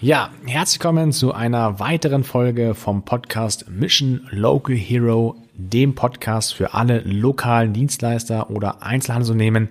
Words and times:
Ja, 0.00 0.30
herzlich 0.46 0.78
willkommen 0.78 1.10
zu 1.10 1.34
einer 1.34 1.80
weiteren 1.80 2.22
Folge 2.22 2.76
vom 2.76 3.04
Podcast 3.04 3.68
Mission 3.68 4.20
Local 4.30 4.76
Hero, 4.76 5.34
dem 5.54 5.96
Podcast 5.96 6.54
für 6.54 6.72
alle 6.72 7.00
lokalen 7.00 7.72
Dienstleister 7.72 8.48
oder 8.48 8.84
Einzelhandelsunternehmen, 8.84 9.70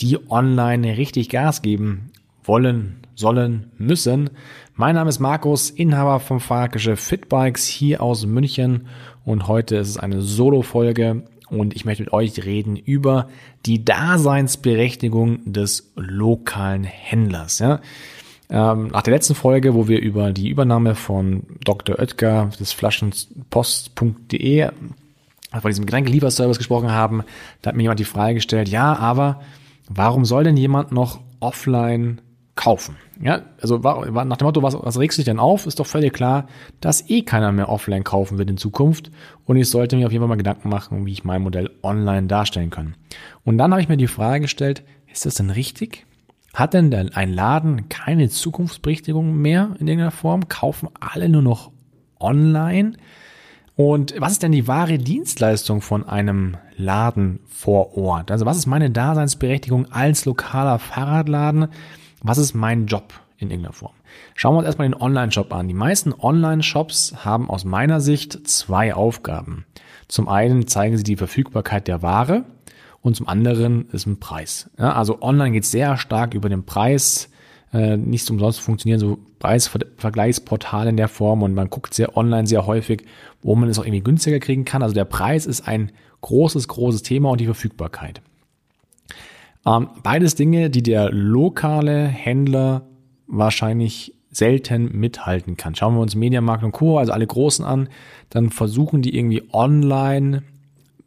die 0.00 0.18
online 0.32 0.96
richtig 0.96 1.28
Gas 1.28 1.62
geben 1.62 2.10
wollen, 2.42 2.96
sollen, 3.14 3.70
müssen. 3.78 4.30
Mein 4.74 4.96
Name 4.96 5.10
ist 5.10 5.20
Markus, 5.20 5.70
Inhaber 5.70 6.18
vom 6.18 6.40
Fahrradgeschäft 6.40 7.04
Fitbikes 7.04 7.64
hier 7.64 8.02
aus 8.02 8.26
München 8.26 8.88
und 9.24 9.46
heute 9.46 9.76
ist 9.76 9.90
es 9.90 9.96
eine 9.96 10.22
Solo-Folge 10.22 11.22
und 11.50 11.76
ich 11.76 11.84
möchte 11.84 12.02
mit 12.02 12.12
euch 12.12 12.44
reden 12.44 12.74
über 12.74 13.28
die 13.64 13.84
Daseinsberechtigung 13.84 15.52
des 15.52 15.92
lokalen 15.94 16.82
Händlers. 16.82 17.60
Ja. 17.60 17.80
Ähm, 18.50 18.88
nach 18.88 19.02
der 19.02 19.14
letzten 19.14 19.34
Folge, 19.34 19.74
wo 19.74 19.88
wir 19.88 20.00
über 20.00 20.32
die 20.32 20.48
Übernahme 20.48 20.94
von 20.94 21.42
Dr. 21.64 21.98
Oetker 21.98 22.50
des 22.58 22.72
Flaschenpost.de 22.72 24.70
von 25.60 25.70
diesem 25.70 25.86
Getränkelieferservice 25.86 26.58
gesprochen 26.58 26.90
haben, 26.90 27.24
da 27.62 27.68
hat 27.68 27.76
mir 27.76 27.82
jemand 27.82 28.00
die 28.00 28.04
Frage 28.04 28.34
gestellt, 28.34 28.68
ja, 28.68 28.94
aber 28.96 29.40
warum 29.88 30.24
soll 30.24 30.44
denn 30.44 30.56
jemand 30.56 30.92
noch 30.92 31.20
offline 31.40 32.20
kaufen? 32.54 32.96
Ja, 33.20 33.42
also 33.60 33.78
nach 33.78 34.36
dem 34.36 34.44
Motto, 34.44 34.62
was, 34.62 34.74
was 34.74 34.98
regst 34.98 35.18
du 35.18 35.20
dich 35.20 35.26
denn 35.26 35.38
auf, 35.38 35.66
ist 35.66 35.80
doch 35.80 35.86
völlig 35.86 36.12
klar, 36.12 36.46
dass 36.80 37.08
eh 37.08 37.22
keiner 37.22 37.50
mehr 37.52 37.68
offline 37.68 38.04
kaufen 38.04 38.38
wird 38.38 38.50
in 38.50 38.56
Zukunft 38.56 39.10
und 39.44 39.56
ich 39.56 39.68
sollte 39.68 39.96
mir 39.96 40.06
auf 40.06 40.12
jeden 40.12 40.22
Fall 40.22 40.28
mal 40.28 40.36
Gedanken 40.36 40.68
machen, 40.68 41.04
wie 41.04 41.12
ich 41.12 41.24
mein 41.24 41.42
Modell 41.42 41.70
online 41.82 42.28
darstellen 42.28 42.70
kann. 42.70 42.94
Und 43.44 43.58
dann 43.58 43.72
habe 43.72 43.80
ich 43.82 43.88
mir 43.88 43.96
die 43.96 44.06
Frage 44.06 44.42
gestellt, 44.42 44.84
ist 45.10 45.26
das 45.26 45.34
denn 45.34 45.50
richtig? 45.50 46.06
Hat 46.58 46.74
denn 46.74 46.92
ein 46.92 47.32
Laden 47.32 47.88
keine 47.88 48.28
Zukunftsberichtigung 48.28 49.36
mehr 49.36 49.76
in 49.78 49.86
irgendeiner 49.86 50.10
Form? 50.10 50.48
Kaufen 50.48 50.88
alle 50.98 51.28
nur 51.28 51.40
noch 51.40 51.70
online? 52.18 52.94
Und 53.76 54.16
was 54.18 54.32
ist 54.32 54.42
denn 54.42 54.50
die 54.50 54.66
wahre 54.66 54.98
Dienstleistung 54.98 55.82
von 55.82 56.08
einem 56.08 56.56
Laden 56.76 57.38
vor 57.46 57.96
Ort? 57.96 58.32
Also 58.32 58.44
was 58.44 58.56
ist 58.56 58.66
meine 58.66 58.90
Daseinsberechtigung 58.90 59.92
als 59.92 60.24
lokaler 60.24 60.80
Fahrradladen? 60.80 61.68
Was 62.22 62.38
ist 62.38 62.54
mein 62.54 62.86
Job 62.86 63.12
in 63.36 63.52
irgendeiner 63.52 63.74
Form? 63.74 63.94
Schauen 64.34 64.54
wir 64.54 64.58
uns 64.58 64.66
erstmal 64.66 64.88
den 64.88 65.00
Online-Shop 65.00 65.52
an. 65.52 65.68
Die 65.68 65.74
meisten 65.74 66.12
Online-Shops 66.12 67.24
haben 67.24 67.50
aus 67.50 67.64
meiner 67.64 68.00
Sicht 68.00 68.48
zwei 68.48 68.94
Aufgaben. 68.94 69.64
Zum 70.08 70.28
einen 70.28 70.66
zeigen 70.66 70.96
sie 70.96 71.04
die 71.04 71.16
Verfügbarkeit 71.16 71.86
der 71.86 72.02
Ware 72.02 72.46
und 73.08 73.14
zum 73.14 73.28
anderen 73.28 73.88
ist 73.90 74.06
ein 74.06 74.20
Preis. 74.20 74.70
Ja, 74.78 74.92
also 74.92 75.20
online 75.22 75.52
geht 75.52 75.64
sehr 75.64 75.96
stark 75.96 76.34
über 76.34 76.48
den 76.48 76.64
Preis. 76.64 77.30
Äh, 77.72 77.96
nicht 77.96 78.30
umsonst 78.30 78.60
funktionieren 78.60 79.00
so 79.00 79.18
Preisvergleichsportale 79.40 80.90
in 80.90 80.96
der 80.96 81.08
Form 81.08 81.42
und 81.42 81.54
man 81.54 81.68
guckt 81.68 81.94
sehr 81.94 82.16
online 82.16 82.46
sehr 82.46 82.66
häufig, 82.66 83.04
wo 83.42 83.54
man 83.54 83.68
es 83.68 83.78
auch 83.78 83.84
irgendwie 83.84 84.02
günstiger 84.02 84.38
kriegen 84.38 84.64
kann. 84.64 84.82
Also 84.82 84.94
der 84.94 85.04
Preis 85.04 85.46
ist 85.46 85.66
ein 85.66 85.92
großes, 86.20 86.68
großes 86.68 87.02
Thema 87.02 87.30
und 87.30 87.40
die 87.40 87.46
Verfügbarkeit. 87.46 88.22
Ähm, 89.66 89.88
beides 90.02 90.34
Dinge, 90.34 90.70
die 90.70 90.82
der 90.82 91.10
lokale 91.10 92.06
Händler 92.06 92.86
wahrscheinlich 93.26 94.14
selten 94.30 94.98
mithalten 94.98 95.56
kann. 95.56 95.74
Schauen 95.74 95.94
wir 95.94 96.00
uns 96.00 96.14
Mediamarkt 96.14 96.64
und 96.64 96.72
Co., 96.72 96.98
also 96.98 97.12
alle 97.12 97.26
Großen 97.26 97.64
an, 97.64 97.88
dann 98.30 98.50
versuchen 98.50 99.02
die 99.02 99.16
irgendwie 99.16 99.42
online 99.52 100.42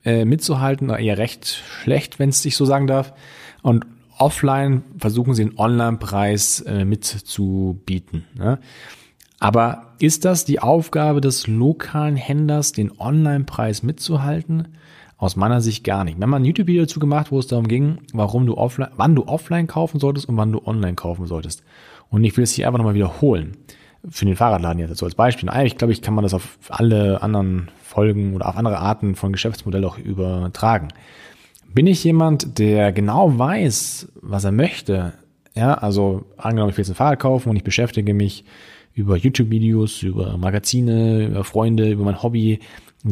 äh, 0.06 0.26
mitzuhalten, 0.26 0.90
eher 0.90 1.18
recht 1.18 1.48
schlecht, 1.48 2.20
wenn 2.20 2.30
es 2.30 2.42
sich 2.42 2.56
so 2.56 2.66
sagen 2.66 2.88
darf. 2.88 3.14
Und 3.62 3.86
offline 4.18 4.84
versuchen 4.98 5.34
sie 5.34 5.46
den 5.46 5.58
Online-Preis 5.58 6.62
äh, 6.62 6.86
mitzubieten. 6.86 8.26
Ne? 8.36 8.60
Aber 9.40 9.94
ist 10.00 10.26
das 10.26 10.46
die 10.46 10.60
Aufgabe 10.60 11.22
des 11.22 11.48
lokalen 11.48 12.16
Händlers, 12.16 12.72
den 12.72 12.92
Online-Preis 13.00 13.84
mitzuhalten? 13.84 14.70
Aus 15.18 15.36
meiner 15.36 15.62
Sicht 15.62 15.84
gar 15.84 16.04
nicht. 16.04 16.18
Wir 16.18 16.24
haben 16.24 16.32
mal 16.32 16.38
ein 16.38 16.46
YouTube-Video 16.46 16.84
dazu 16.84 17.00
gemacht, 17.00 17.32
wo 17.32 17.38
es 17.38 17.46
darum 17.46 17.68
ging, 17.68 18.00
warum 18.12 18.48
du 18.48 18.58
offline, 18.58 18.90
wann 18.98 19.16
du 19.16 19.28
offline 19.28 19.68
kaufen 19.68 20.00
solltest 20.00 20.28
und 20.28 20.36
wann 20.38 20.52
du 20.52 20.66
online 20.66 20.96
kaufen 20.96 21.28
solltest. 21.28 21.64
Und 22.10 22.24
ich 22.24 22.36
will 22.38 22.44
es 22.44 22.54
hier 22.54 22.66
einfach 22.66 22.80
nochmal 22.80 22.96
wiederholen. 22.96 23.58
Für 24.10 24.26
den 24.26 24.36
Fahrradladen 24.36 24.80
jetzt 24.80 24.98
so 24.98 25.06
als 25.06 25.16
Beispiel. 25.16 25.50
Ich 25.64 25.78
glaube, 25.78 25.94
ich 25.94 26.02
kann 26.02 26.16
man 26.16 26.24
das 26.24 26.34
auf 26.34 26.58
alle 26.70 27.22
anderen 27.22 27.70
Folgen 27.84 28.34
oder 28.34 28.48
auf 28.48 28.58
andere 28.58 28.80
Arten 28.80 29.16
von 29.16 29.32
Geschäftsmodell 29.32 29.86
auch 29.86 29.98
übertragen. 29.98 30.88
Bin 31.74 31.88
ich 31.88 32.04
jemand, 32.04 32.58
der 32.58 32.92
genau 32.92 33.38
weiß, 33.38 34.12
was 34.22 34.44
er 34.44 34.52
möchte? 34.52 35.14
Ja, 35.54 35.74
also 35.76 36.26
angenommen, 36.38 36.72
ich 36.72 36.78
will 36.78 36.84
jetzt 36.84 36.92
ein 36.92 36.96
Fahrrad 36.96 37.20
kaufen 37.20 37.50
und 37.50 37.58
ich 37.58 37.64
beschäftige 37.64 38.14
mich 38.14 38.46
über 38.94 39.16
YouTube-Videos, 39.18 40.04
über 40.04 40.38
Magazine, 40.38 41.28
über 41.28 41.44
Freunde, 41.44 41.92
über 41.92 42.04
mein 42.04 42.22
Hobby, 42.22 42.60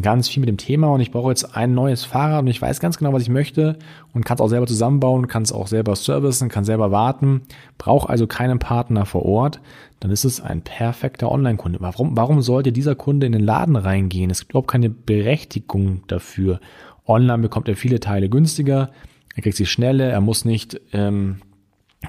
ganz 0.02 0.30
viel 0.30 0.42
mit 0.42 0.50
dem 0.50 0.58
Thema 0.58 0.88
und 0.94 1.02
ich 1.02 1.12
brauche 1.12 1.30
jetzt 1.30 1.56
ein 1.56 1.74
neues 1.74 2.04
Fahrrad 2.04 2.42
und 2.42 2.48
ich 2.48 2.62
weiß 2.62 2.80
ganz 2.80 2.98
genau, 2.98 3.12
was 3.12 3.24
ich 3.24 3.30
möchte 3.30 3.78
und 4.14 4.24
kann 4.24 4.36
es 4.36 4.42
auch 4.42 4.48
selber 4.48 4.68
zusammenbauen, 4.68 5.28
kann 5.28 5.44
es 5.44 5.52
auch 5.52 5.68
selber 5.68 5.96
servicen, 5.96 6.50
kann 6.50 6.64
selber 6.64 6.92
warten, 6.92 7.42
brauche 7.80 8.08
also 8.08 8.28
keinen 8.28 8.60
Partner 8.60 9.06
vor 9.06 9.26
Ort, 9.26 9.62
dann 10.00 10.12
ist 10.12 10.26
es 10.26 10.42
ein 10.42 10.62
perfekter 10.62 11.32
Online-Kunde. 11.32 11.80
Warum, 11.82 12.16
warum 12.16 12.42
sollte 12.42 12.72
dieser 12.72 12.94
Kunde 12.94 13.26
in 13.26 13.32
den 13.32 13.44
Laden 13.44 13.76
reingehen? 13.76 14.30
Es 14.30 14.42
gibt 14.42 14.52
überhaupt 14.52 14.70
keine 14.70 14.90
Berechtigung 14.90 16.04
dafür. 16.08 16.60
Online 17.08 17.40
bekommt 17.40 17.68
er 17.68 17.76
viele 17.76 18.00
Teile 18.00 18.30
günstiger, 18.30 18.92
er 19.36 19.42
kriegt 19.42 19.58
sie 19.58 19.66
schnelle, 19.66 20.10
er 20.10 20.22
muss 20.22 20.46
nicht 20.46 20.80
ähm, 20.94 21.38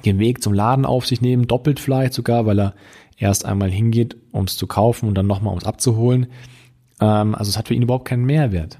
den 0.04 0.18
Weg 0.18 0.42
zum 0.42 0.52
Laden 0.52 0.84
auf 0.84 1.06
sich 1.06 1.22
nehmen, 1.22 1.46
doppelt 1.46 1.80
vielleicht 1.80 2.12
sogar, 2.12 2.44
weil 2.44 2.60
er 2.60 2.74
erst 3.20 3.44
einmal 3.44 3.70
hingeht, 3.70 4.16
um 4.32 4.44
es 4.44 4.56
zu 4.56 4.66
kaufen 4.66 5.08
und 5.08 5.14
dann 5.14 5.26
nochmal, 5.26 5.52
um 5.52 5.58
es 5.58 5.66
abzuholen. 5.66 6.26
Ähm, 7.00 7.34
also 7.34 7.50
es 7.50 7.58
hat 7.58 7.68
für 7.68 7.74
ihn 7.74 7.82
überhaupt 7.82 8.08
keinen 8.08 8.24
Mehrwert. 8.24 8.78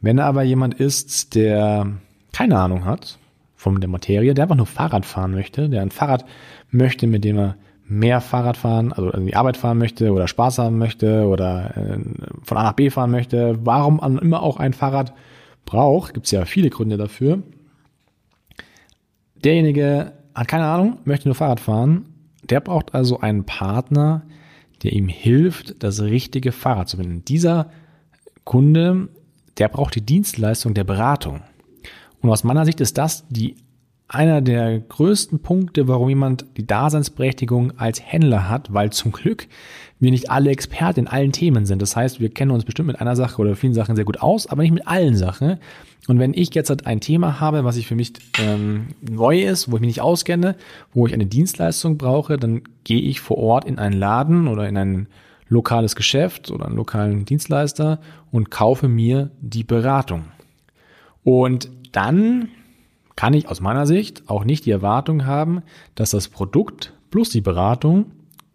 Wenn 0.00 0.18
er 0.18 0.26
aber 0.26 0.42
jemand 0.42 0.74
ist, 0.74 1.34
der 1.34 1.86
keine 2.32 2.58
Ahnung 2.58 2.84
hat 2.84 3.18
von 3.56 3.80
der 3.80 3.90
Materie, 3.90 4.32
der 4.32 4.44
einfach 4.44 4.56
nur 4.56 4.66
Fahrrad 4.66 5.04
fahren 5.04 5.32
möchte, 5.32 5.68
der 5.68 5.82
ein 5.82 5.90
Fahrrad 5.90 6.24
möchte, 6.70 7.06
mit 7.06 7.24
dem 7.24 7.36
er 7.36 7.56
mehr 7.84 8.20
Fahrrad 8.20 8.56
fahren, 8.56 8.92
also 8.92 9.10
in 9.10 9.26
die 9.26 9.34
Arbeit 9.34 9.56
fahren 9.56 9.76
möchte 9.76 10.12
oder 10.12 10.28
Spaß 10.28 10.58
haben 10.58 10.78
möchte 10.78 11.26
oder 11.26 11.76
äh, 11.76 11.98
von 12.44 12.56
A 12.56 12.62
nach 12.62 12.72
B 12.74 12.88
fahren 12.88 13.10
möchte, 13.10 13.58
warum 13.64 13.96
man 13.96 14.18
immer 14.18 14.42
auch 14.42 14.58
ein 14.58 14.72
Fahrrad 14.72 15.12
braucht, 15.66 16.14
gibt 16.14 16.26
es 16.26 16.32
ja 16.32 16.44
viele 16.44 16.70
Gründe 16.70 16.96
dafür. 16.96 17.42
Derjenige 19.44 20.12
hat 20.34 20.48
keine 20.48 20.66
Ahnung, 20.66 20.98
möchte 21.04 21.28
nur 21.28 21.34
Fahrrad 21.34 21.60
fahren, 21.60 22.06
der 22.50 22.60
braucht 22.60 22.94
also 22.94 23.20
einen 23.20 23.44
Partner, 23.44 24.22
der 24.82 24.92
ihm 24.92 25.08
hilft, 25.08 25.82
das 25.82 26.00
richtige 26.00 26.52
Fahrrad 26.52 26.88
zu 26.88 26.96
finden. 26.96 27.24
Dieser 27.24 27.70
Kunde, 28.44 29.08
der 29.58 29.68
braucht 29.68 29.94
die 29.94 30.00
Dienstleistung 30.00 30.74
der 30.74 30.84
Beratung. 30.84 31.42
Und 32.20 32.30
aus 32.30 32.44
meiner 32.44 32.64
Sicht 32.64 32.80
ist 32.80 32.98
das 32.98 33.24
die 33.28 33.56
einer 34.12 34.40
der 34.40 34.80
größten 34.80 35.38
Punkte, 35.38 35.86
warum 35.86 36.08
jemand 36.08 36.44
die 36.56 36.66
Daseinsberechtigung 36.66 37.78
als 37.78 38.02
Händler 38.02 38.48
hat, 38.48 38.74
weil 38.74 38.90
zum 38.90 39.12
Glück 39.12 39.46
wir 40.00 40.10
nicht 40.10 40.30
alle 40.30 40.50
Experten 40.50 41.00
in 41.00 41.06
allen 41.06 41.30
Themen 41.30 41.64
sind. 41.64 41.80
Das 41.80 41.94
heißt, 41.94 42.18
wir 42.18 42.30
kennen 42.30 42.50
uns 42.50 42.64
bestimmt 42.64 42.88
mit 42.88 43.00
einer 43.00 43.14
Sache 43.14 43.40
oder 43.40 43.54
vielen 43.54 43.72
Sachen 43.72 43.94
sehr 43.94 44.04
gut 44.04 44.20
aus, 44.20 44.48
aber 44.48 44.62
nicht 44.62 44.72
mit 44.72 44.88
allen 44.88 45.16
Sachen. 45.16 45.58
Und 46.08 46.18
wenn 46.18 46.34
ich 46.34 46.52
jetzt 46.54 46.70
halt 46.70 46.86
ein 46.86 47.00
Thema 47.00 47.38
habe, 47.38 47.62
was 47.62 47.76
ich 47.76 47.86
für 47.86 47.94
mich 47.94 48.14
ähm, 48.40 48.88
neu 49.00 49.42
ist, 49.42 49.70
wo 49.70 49.76
ich 49.76 49.80
mich 49.80 49.90
nicht 49.90 50.00
auskenne, 50.00 50.56
wo 50.92 51.06
ich 51.06 51.14
eine 51.14 51.26
Dienstleistung 51.26 51.96
brauche, 51.96 52.36
dann 52.36 52.62
gehe 52.82 53.02
ich 53.02 53.20
vor 53.20 53.38
Ort 53.38 53.64
in 53.64 53.78
einen 53.78 53.96
Laden 53.96 54.48
oder 54.48 54.68
in 54.68 54.76
ein 54.76 55.06
lokales 55.48 55.94
Geschäft 55.94 56.50
oder 56.50 56.66
einen 56.66 56.76
lokalen 56.76 57.26
Dienstleister 57.26 58.00
und 58.32 58.50
kaufe 58.50 58.88
mir 58.88 59.30
die 59.40 59.62
Beratung. 59.64 60.24
Und 61.22 61.70
dann 61.92 62.48
kann 63.16 63.34
ich 63.34 63.48
aus 63.48 63.60
meiner 63.60 63.86
Sicht 63.86 64.28
auch 64.28 64.44
nicht 64.44 64.66
die 64.66 64.70
Erwartung 64.70 65.26
haben, 65.26 65.62
dass 65.94 66.10
das 66.10 66.28
Produkt 66.28 66.94
plus 67.10 67.30
die 67.30 67.40
Beratung 67.40 68.06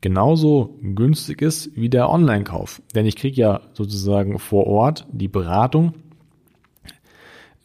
genauso 0.02 0.78
günstig 0.82 1.42
ist 1.42 1.76
wie 1.76 1.90
der 1.90 2.10
Online-Kauf. 2.10 2.82
Denn 2.94 3.06
ich 3.06 3.16
kriege 3.16 3.42
ja 3.42 3.62
sozusagen 3.74 4.40
vor 4.40 4.68
Ort 4.68 5.08
die 5.12 5.28
Beratung 5.28 5.94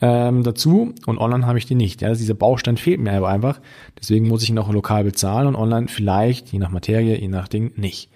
ähm, 0.01 0.43
dazu 0.43 0.95
und 1.07 1.19
online 1.19 1.47
habe 1.47 1.59
ich 1.59 1.67
die 1.67 1.75
nicht. 1.75 2.01
Ja, 2.01 2.09
also 2.09 2.21
dieser 2.21 2.35
Baustein 2.35 2.77
fehlt 2.77 3.01
mir 3.01 3.13
aber 3.13 3.29
einfach. 3.29 3.61
Deswegen 3.99 4.29
muss 4.29 4.43
ich 4.43 4.51
ihn 4.51 4.59
auch 4.59 4.73
lokal 4.73 5.05
bezahlen 5.05 5.49
und 5.49 5.57
online 5.57 5.89
vielleicht, 5.89 6.53
je 6.53 6.59
nach 6.59 6.71
Materie, 6.71 7.21
je 7.21 7.29
nach 7.29 7.49
Ding, 7.49 7.73
nicht. 7.77 8.09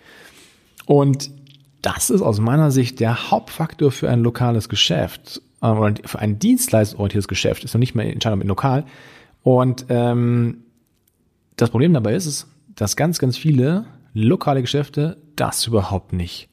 Und 0.86 1.30
das 1.82 2.08
ist 2.08 2.22
aus 2.22 2.40
meiner 2.40 2.70
Sicht 2.70 3.00
der 3.00 3.30
Hauptfaktor 3.30 3.92
für 3.92 4.08
ein 4.08 4.20
lokales 4.20 4.70
Geschäft 4.70 5.42
oder 5.72 5.94
für 6.04 6.18
ein 6.18 6.38
dienstleistungsorientiertes 6.38 7.28
Geschäft. 7.28 7.64
Ist 7.64 7.74
noch 7.74 7.78
nicht 7.78 7.94
mehr 7.94 8.10
entscheidend 8.10 8.40
mit 8.40 8.48
lokal. 8.48 8.84
Und 9.42 9.86
ähm, 9.88 10.64
das 11.56 11.70
Problem 11.70 11.92
dabei 11.92 12.14
ist, 12.14 12.26
ist, 12.26 12.46
dass 12.74 12.96
ganz, 12.96 13.18
ganz 13.18 13.36
viele 13.36 13.86
lokale 14.12 14.60
Geschäfte 14.60 15.16
das 15.36 15.66
überhaupt 15.66 16.12
nicht 16.12 16.48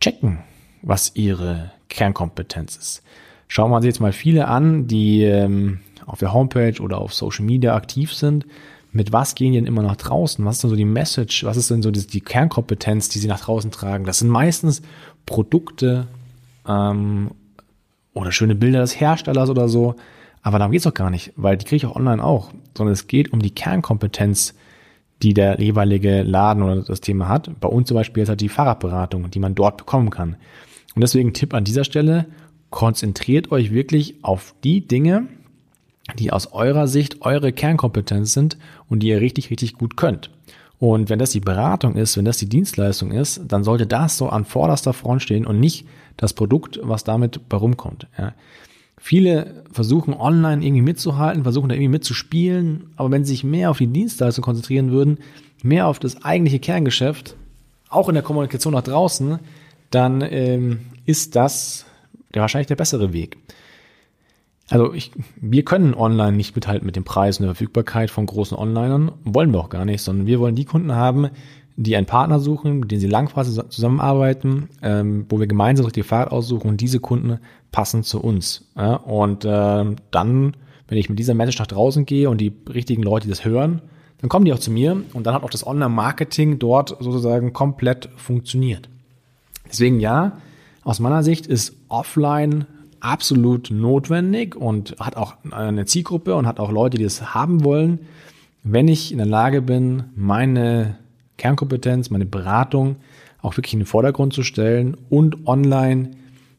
checken, 0.00 0.38
was 0.82 1.12
ihre 1.14 1.72
Kernkompetenz 1.88 2.76
ist. 2.76 3.02
Schauen 3.48 3.70
wir 3.70 3.76
uns 3.76 3.86
jetzt 3.86 4.00
mal 4.00 4.12
viele 4.12 4.48
an, 4.48 4.86
die 4.86 5.22
ähm, 5.22 5.80
auf 6.04 6.18
der 6.18 6.32
Homepage 6.32 6.80
oder 6.80 6.98
auf 6.98 7.14
Social 7.14 7.44
Media 7.44 7.74
aktiv 7.74 8.12
sind, 8.12 8.46
mit 8.96 9.12
was 9.12 9.34
gehen 9.34 9.52
die 9.52 9.58
denn 9.58 9.66
immer 9.66 9.82
nach 9.82 9.96
draußen? 9.96 10.44
Was 10.44 10.56
ist 10.56 10.62
denn 10.64 10.70
so 10.70 10.76
die 10.76 10.84
Message? 10.86 11.44
Was 11.44 11.58
ist 11.58 11.70
denn 11.70 11.82
so 11.82 11.90
die, 11.90 12.06
die 12.06 12.22
Kernkompetenz, 12.22 13.10
die 13.10 13.18
sie 13.18 13.28
nach 13.28 13.40
draußen 13.40 13.70
tragen? 13.70 14.04
Das 14.06 14.20
sind 14.20 14.30
meistens 14.30 14.80
Produkte 15.26 16.06
ähm, 16.66 17.32
oder 18.16 18.32
schöne 18.32 18.54
Bilder 18.54 18.80
des 18.80 18.98
Herstellers 18.98 19.50
oder 19.50 19.68
so. 19.68 19.94
Aber 20.42 20.58
darum 20.58 20.72
geht's 20.72 20.84
doch 20.84 20.94
gar 20.94 21.10
nicht, 21.10 21.32
weil 21.36 21.56
die 21.56 21.64
kriege 21.64 21.76
ich 21.76 21.86
auch 21.86 21.96
online 21.96 22.22
auch. 22.24 22.50
Sondern 22.76 22.92
es 22.92 23.06
geht 23.06 23.32
um 23.32 23.40
die 23.40 23.54
Kernkompetenz, 23.54 24.54
die 25.22 25.34
der 25.34 25.60
jeweilige 25.60 26.22
Laden 26.22 26.62
oder 26.62 26.82
das 26.82 27.00
Thema 27.00 27.28
hat. 27.28 27.50
Bei 27.60 27.68
uns 27.68 27.88
zum 27.88 27.96
Beispiel 27.96 28.22
ist 28.22 28.28
halt 28.28 28.40
die 28.40 28.48
Fahrradberatung, 28.48 29.30
die 29.30 29.38
man 29.38 29.54
dort 29.54 29.76
bekommen 29.76 30.10
kann. 30.10 30.36
Und 30.94 31.02
deswegen 31.02 31.34
Tipp 31.34 31.52
an 31.52 31.64
dieser 31.64 31.84
Stelle, 31.84 32.26
konzentriert 32.70 33.52
euch 33.52 33.70
wirklich 33.70 34.16
auf 34.22 34.54
die 34.64 34.86
Dinge, 34.86 35.28
die 36.18 36.32
aus 36.32 36.52
eurer 36.52 36.88
Sicht 36.88 37.22
eure 37.22 37.52
Kernkompetenz 37.52 38.32
sind 38.32 38.56
und 38.88 39.00
die 39.00 39.08
ihr 39.08 39.20
richtig, 39.20 39.50
richtig 39.50 39.74
gut 39.74 39.96
könnt. 39.96 40.30
Und 40.78 41.08
wenn 41.08 41.18
das 41.18 41.30
die 41.30 41.40
Beratung 41.40 41.96
ist, 41.96 42.16
wenn 42.16 42.24
das 42.24 42.38
die 42.38 42.48
Dienstleistung 42.48 43.10
ist, 43.10 43.40
dann 43.48 43.64
sollte 43.64 43.86
das 43.86 44.16
so 44.16 44.28
an 44.28 44.44
vorderster 44.44 44.92
Front 44.92 45.22
stehen 45.22 45.46
und 45.46 45.60
nicht 45.60 45.86
das 46.16 46.32
Produkt, 46.32 46.80
was 46.82 47.04
damit 47.04 47.48
bei 47.48 47.56
rumkommt. 47.56 48.06
Ja. 48.18 48.32
Viele 48.98 49.64
versuchen 49.70 50.14
online 50.14 50.64
irgendwie 50.64 50.82
mitzuhalten, 50.82 51.42
versuchen 51.42 51.68
da 51.68 51.74
irgendwie 51.74 51.90
mitzuspielen, 51.90 52.90
aber 52.96 53.10
wenn 53.10 53.24
sie 53.24 53.32
sich 53.32 53.44
mehr 53.44 53.70
auf 53.70 53.78
die 53.78 53.86
Dienstleistung 53.86 54.42
konzentrieren 54.42 54.90
würden, 54.90 55.18
mehr 55.62 55.86
auf 55.86 55.98
das 55.98 56.24
eigentliche 56.24 56.58
Kerngeschäft, 56.58 57.36
auch 57.88 58.08
in 58.08 58.14
der 58.14 58.24
Kommunikation 58.24 58.72
nach 58.72 58.82
draußen, 58.82 59.38
dann 59.90 60.22
ähm, 60.22 60.80
ist 61.04 61.36
das 61.36 61.86
der 62.34 62.42
wahrscheinlich 62.42 62.66
der 62.66 62.76
bessere 62.76 63.12
Weg. 63.12 63.38
Also 64.68 64.92
ich, 64.92 65.12
wir 65.36 65.64
können 65.64 65.94
online 65.94 66.36
nicht 66.36 66.54
mithalten 66.54 66.84
mit 66.84 66.96
den 66.96 67.04
Preisen 67.04 67.42
und 67.42 67.48
der 67.48 67.54
Verfügbarkeit 67.54 68.10
von 68.10 68.26
großen 68.26 68.56
Onlinern, 68.56 69.12
wollen 69.24 69.52
wir 69.52 69.60
auch 69.60 69.68
gar 69.68 69.84
nicht, 69.84 70.02
sondern 70.02 70.26
wir 70.26 70.40
wollen 70.40 70.56
die 70.56 70.64
Kunden 70.64 70.92
haben, 70.92 71.28
die 71.76 71.96
einen 71.96 72.06
Partner 72.06 72.40
suchen, 72.40 72.80
mit 72.80 72.90
denen 72.90 73.00
sie 73.00 73.06
langfristig 73.06 73.70
zusammenarbeiten, 73.70 74.68
ähm, 74.82 75.26
wo 75.28 75.38
wir 75.38 75.46
gemeinsam 75.46 75.90
die 75.92 76.02
Fahrt 76.02 76.32
aussuchen 76.32 76.68
und 76.68 76.80
diese 76.80 77.00
Kunden 77.00 77.38
passen 77.70 78.02
zu 78.02 78.20
uns. 78.20 78.66
Ja? 78.76 78.94
Und 78.94 79.44
äh, 79.44 79.84
dann, 80.10 80.56
wenn 80.88 80.98
ich 80.98 81.10
mit 81.10 81.18
dieser 81.18 81.34
Message 81.34 81.58
nach 81.58 81.66
draußen 81.66 82.06
gehe 82.06 82.30
und 82.30 82.40
die 82.40 82.52
richtigen 82.72 83.02
Leute 83.02 83.28
das 83.28 83.44
hören, 83.44 83.82
dann 84.18 84.30
kommen 84.30 84.46
die 84.46 84.52
auch 84.54 84.58
zu 84.58 84.70
mir 84.70 85.02
und 85.12 85.26
dann 85.26 85.34
hat 85.34 85.42
auch 85.42 85.50
das 85.50 85.66
Online-Marketing 85.66 86.58
dort 86.58 86.96
sozusagen 87.00 87.52
komplett 87.52 88.08
funktioniert. 88.16 88.88
Deswegen 89.68 90.00
ja, 90.00 90.38
aus 90.82 91.00
meiner 91.00 91.22
Sicht 91.22 91.46
ist 91.46 91.76
Offline 91.88 92.66
absolut 93.00 93.70
notwendig 93.70 94.56
und 94.56 94.96
hat 94.98 95.16
auch 95.16 95.34
eine 95.50 95.84
Zielgruppe 95.84 96.34
und 96.34 96.46
hat 96.46 96.58
auch 96.58 96.70
Leute, 96.70 96.96
die 96.96 97.04
es 97.04 97.34
haben 97.34 97.64
wollen, 97.64 98.00
wenn 98.62 98.88
ich 98.88 99.12
in 99.12 99.18
der 99.18 99.26
Lage 99.26 99.62
bin, 99.62 100.04
meine 100.16 100.96
Kernkompetenz, 101.36 102.10
meine 102.10 102.26
Beratung 102.26 102.96
auch 103.42 103.56
wirklich 103.56 103.74
in 103.74 103.80
den 103.80 103.86
Vordergrund 103.86 104.32
zu 104.32 104.42
stellen 104.42 104.96
und 105.08 105.46
online 105.46 106.10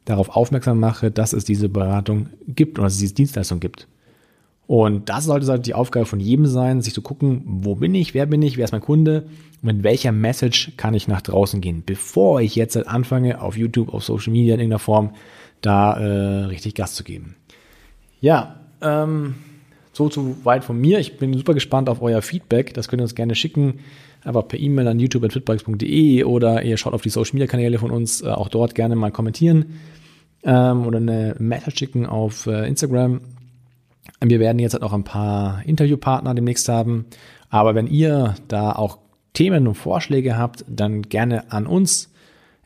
darauf 0.05 0.29
aufmerksam 0.29 0.79
mache, 0.79 1.11
dass 1.11 1.33
es 1.33 1.43
diese 1.43 1.69
Beratung 1.69 2.29
gibt 2.47 2.77
und 2.79 2.85
dass 2.85 2.93
es 2.93 2.99
diese 2.99 3.15
Dienstleistung 3.15 3.59
gibt. 3.59 3.87
Und 4.67 5.07
das 5.07 5.25
sollte 5.25 5.47
halt 5.47 5.65
die 5.65 5.73
Aufgabe 5.73 6.05
von 6.05 6.19
jedem 6.19 6.45
sein, 6.45 6.81
sich 6.81 6.93
zu 6.93 7.01
gucken, 7.01 7.41
wo 7.45 7.75
bin 7.75 7.95
ich, 7.95 8.13
wer 8.13 8.25
bin 8.25 8.41
ich, 8.41 8.57
wer 8.57 8.65
ist 8.65 8.73
mein 8.73 8.81
Kunde 8.81 9.27
und 9.61 9.75
mit 9.75 9.83
welcher 9.83 10.11
Message 10.11 10.73
kann 10.77 10.93
ich 10.93 11.07
nach 11.07 11.21
draußen 11.21 11.61
gehen, 11.61 11.83
bevor 11.85 12.41
ich 12.41 12.55
jetzt 12.55 12.75
halt 12.75 12.87
anfange, 12.87 13.41
auf 13.41 13.57
YouTube, 13.57 13.93
auf 13.93 14.03
Social 14.03 14.33
Media 14.33 14.53
in 14.53 14.59
irgendeiner 14.59 14.79
Form 14.79 15.11
da 15.61 15.97
äh, 15.97 16.45
richtig 16.45 16.75
Gas 16.75 16.93
zu 16.95 17.03
geben. 17.03 17.35
Ja, 18.19 18.59
ähm, 18.81 19.35
so 19.97 20.09
zu 20.09 20.45
weit 20.45 20.63
von 20.63 20.79
mir. 20.79 20.99
Ich 20.99 21.17
bin 21.17 21.33
super 21.33 21.53
gespannt 21.53 21.89
auf 21.89 22.01
euer 22.01 22.21
Feedback. 22.21 22.73
Das 22.73 22.87
könnt 22.87 23.01
ihr 23.01 23.03
uns 23.03 23.15
gerne 23.15 23.35
schicken. 23.35 23.79
Einfach 24.23 24.47
per 24.47 24.59
E-Mail 24.59 24.87
an 24.87 24.99
youtube.fitbikes.de 24.99 26.23
oder 26.23 26.63
ihr 26.63 26.77
schaut 26.77 26.93
auf 26.93 27.01
die 27.01 27.09
Social 27.09 27.33
Media 27.33 27.47
Kanäle 27.47 27.79
von 27.79 27.91
uns. 27.91 28.21
Äh, 28.21 28.27
auch 28.27 28.47
dort 28.49 28.75
gerne 28.75 28.95
mal 28.95 29.11
kommentieren 29.11 29.79
ähm, 30.43 30.85
oder 30.85 30.97
eine 30.97 31.35
Message 31.39 31.79
schicken 31.79 32.05
auf 32.05 32.45
äh, 32.47 32.67
Instagram. 32.67 33.21
Wir 34.21 34.39
werden 34.39 34.59
jetzt 34.59 34.73
halt 34.73 34.83
auch 34.83 34.93
ein 34.93 35.03
paar 35.03 35.63
Interviewpartner 35.65 36.33
demnächst 36.33 36.69
haben. 36.69 37.05
Aber 37.49 37.75
wenn 37.75 37.87
ihr 37.87 38.35
da 38.47 38.71
auch 38.71 38.99
Themen 39.33 39.67
und 39.67 39.75
Vorschläge 39.75 40.37
habt, 40.37 40.63
dann 40.67 41.01
gerne 41.03 41.51
an 41.51 41.67
uns. 41.67 42.09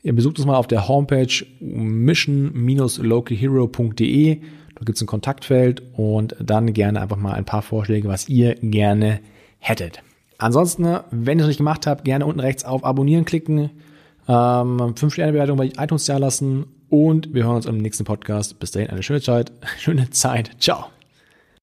Ihr 0.04 0.16
besucht 0.16 0.40
uns 0.40 0.48
mal 0.48 0.56
auf 0.56 0.66
der 0.68 0.88
Homepage 0.88 1.46
mission-localhero.de. 1.60 4.42
Da 4.82 4.86
gibt 4.86 4.96
es 4.96 5.04
ein 5.04 5.08
Kontaktfeld 5.08 5.84
und 5.96 6.36
dann 6.40 6.74
gerne 6.74 7.02
einfach 7.02 7.16
mal 7.16 7.34
ein 7.34 7.46
paar 7.46 7.62
Vorschläge, 7.62 8.08
was 8.08 8.28
ihr 8.28 8.56
gerne 8.56 9.20
hättet. 9.60 10.02
Ansonsten, 10.40 10.98
wenn 11.12 11.38
ihr 11.38 11.44
es 11.44 11.50
nicht 11.50 11.58
gemacht 11.58 11.86
habt, 11.86 12.04
gerne 12.04 12.26
unten 12.26 12.40
rechts 12.40 12.66
auf 12.66 12.84
Abonnieren 12.84 13.24
klicken, 13.24 13.70
ähm, 14.28 14.96
5-Sterne-Bewertung 14.96 15.58
bei 15.58 15.72
iTunes 15.78 16.06
da 16.06 16.18
lassen 16.18 16.66
und 16.90 17.32
wir 17.32 17.44
hören 17.44 17.58
uns 17.58 17.68
im 17.68 17.78
nächsten 17.78 18.06
Podcast. 18.06 18.60
Bis 18.60 18.72
dahin 18.72 18.90
eine 18.90 19.04
schöne 19.04 19.22
Zeit, 19.22 19.52
schöne 19.78 20.10
Zeit. 20.10 20.50
Ciao. 20.60 20.88